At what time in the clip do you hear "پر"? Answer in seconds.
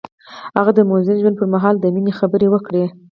1.39-1.47